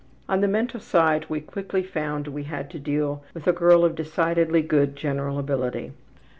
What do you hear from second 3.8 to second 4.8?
of decidedly